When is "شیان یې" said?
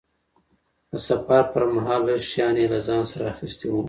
2.31-2.65